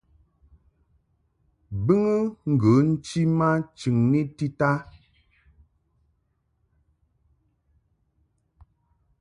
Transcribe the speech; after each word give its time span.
Bɨŋɨ 1.85 2.15
ŋgə 2.51 2.71
nchi 2.89 3.21
ma 3.37 3.47
chɨŋni 3.77 4.21
tita. 4.37 4.69